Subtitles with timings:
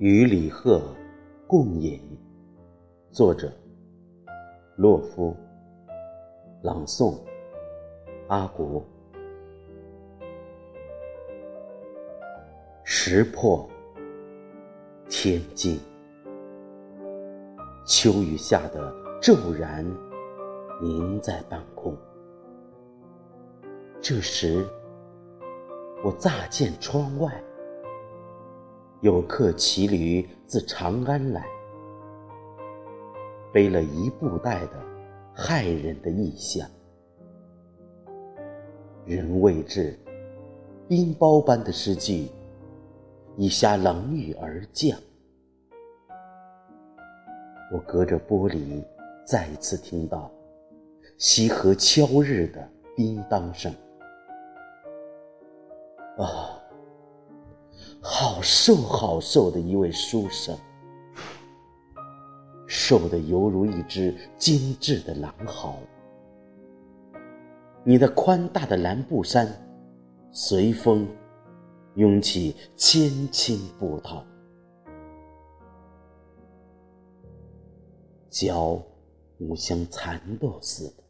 [0.00, 0.80] 与李贺
[1.46, 2.00] 共饮。
[3.10, 3.52] 作者：
[4.76, 5.36] 洛夫。
[6.62, 7.20] 朗诵：
[8.28, 8.82] 阿国。
[12.82, 13.68] 石破
[15.10, 15.78] 天惊，
[17.86, 18.90] 秋雨下的
[19.20, 19.84] 骤然
[20.80, 21.94] 凝在半空。
[24.00, 24.66] 这时，
[26.02, 27.30] 我乍见窗外。
[29.00, 31.42] 有客骑驴自长安来，
[33.50, 34.72] 背了一布袋的
[35.34, 36.68] 骇人的异象。
[39.06, 39.98] 人未至，
[40.86, 42.30] 冰雹般的诗句
[43.38, 44.98] 已下冷雨而降。
[47.72, 48.84] 我隔着玻璃
[49.24, 50.30] 再次听到
[51.16, 53.72] 西河敲日的叮当声。
[56.18, 56.59] 啊！
[58.02, 60.56] 好瘦好瘦的一位书生，
[62.66, 65.78] 瘦得犹如一只精致的狼毫。
[67.84, 69.46] 你的宽大的蓝布衫，
[70.32, 71.06] 随风
[71.96, 74.24] 涌起千顷波涛，
[78.30, 78.82] 脚
[79.36, 81.04] 互相缠斗似的，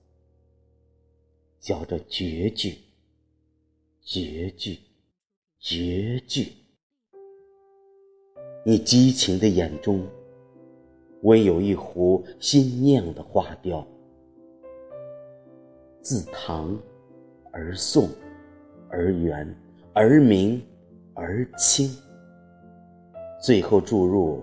[1.60, 2.78] 嚼着绝句，
[4.02, 4.80] 绝句，
[5.60, 6.56] 绝句。
[8.62, 10.06] 你激情的眼中，
[11.22, 13.86] 唯有一壶新酿的花雕。
[16.02, 16.78] 自唐
[17.52, 18.08] 而宋
[18.90, 19.54] 而元
[19.94, 20.62] 而明
[21.14, 21.90] 而清，
[23.42, 24.42] 最后注入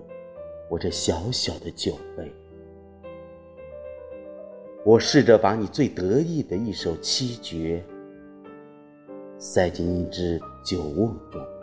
[0.70, 2.32] 我这小小的酒杯。
[4.84, 7.84] 我试着把你最得意的一首七绝，
[9.38, 11.57] 塞进一只酒瓮中。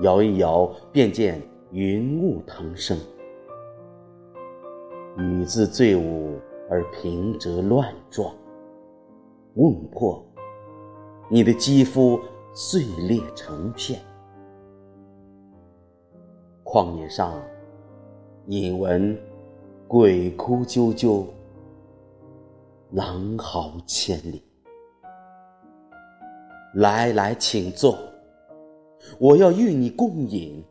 [0.00, 1.42] 摇一摇，便见
[1.72, 2.96] 云雾腾升。
[5.16, 6.38] 雨自醉舞
[6.70, 8.32] 而平折乱撞，
[9.54, 10.24] 瓮破，
[11.28, 12.20] 你的肌肤
[12.54, 14.00] 碎裂成片。
[16.62, 17.32] 旷野上，
[18.46, 19.18] 引闻
[19.88, 21.24] 鬼哭啾啾，
[22.92, 24.44] 狼嚎千里。
[26.74, 27.98] 来来，请坐。
[29.18, 30.64] 我要与你共饮，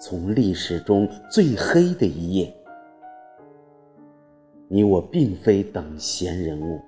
[0.00, 2.54] 从历史中最黑的一页。
[4.68, 6.80] 你我并非等闲人物，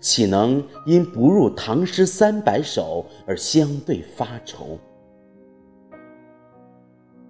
[0.00, 4.78] 岂能因不入唐诗三百首而相对发愁？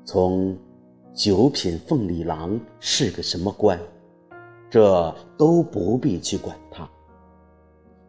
[0.05, 0.57] 从
[1.15, 3.79] 九品凤里郎是个什么官，
[4.71, 6.89] 这都不必去管他。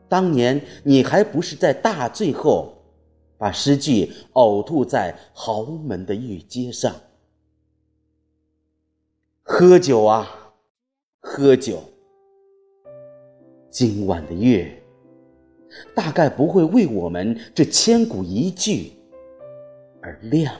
[0.07, 2.73] 当年你还不是在大醉后。
[3.37, 6.95] 把诗句呕吐在豪门的御阶上，
[9.41, 10.53] 喝酒啊，
[11.19, 11.83] 喝酒！
[13.69, 14.81] 今晚的月，
[15.95, 18.93] 大概不会为我们这千古一句
[20.01, 20.55] 而亮。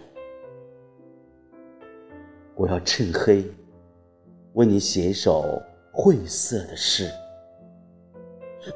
[2.55, 3.45] 我要趁黑，
[4.53, 5.61] 为你写一首
[5.91, 7.09] 晦涩的诗。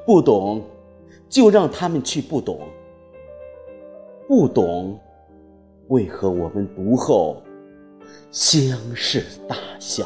[0.06, 0.64] 不懂，
[1.28, 2.68] 就让他们去不懂。
[4.28, 5.00] 不懂，
[5.88, 7.42] 为何我们读后
[8.30, 10.06] 相视大笑？